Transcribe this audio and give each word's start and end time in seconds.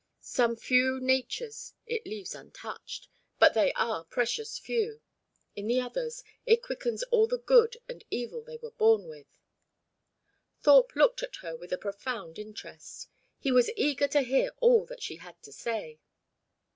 Some 0.21 0.55
few 0.55 0.99
natures 0.99 1.75
it 1.85 2.07
leaves 2.07 2.33
untouched 2.33 3.07
but 3.37 3.53
they 3.53 3.71
are 3.73 4.03
precious 4.03 4.57
few. 4.57 4.99
In 5.55 5.67
the 5.67 5.79
others, 5.79 6.23
it 6.43 6.63
quickens 6.63 7.03
all 7.11 7.27
the 7.27 7.37
good 7.37 7.77
and 7.87 8.03
evil 8.09 8.41
they 8.41 8.57
were 8.57 8.71
born 8.71 9.07
with." 9.07 9.27
Thorpe 10.59 10.95
looked 10.95 11.21
at 11.21 11.35
her 11.41 11.55
with 11.55 11.71
a 11.71 11.77
profound 11.77 12.39
interest. 12.39 13.09
He 13.37 13.51
was 13.51 13.69
eager 13.75 14.07
to 14.07 14.21
hear 14.23 14.51
all 14.59 14.87
that 14.87 15.03
she 15.03 15.17
had 15.17 15.39
to 15.43 15.51
say. 15.53 15.99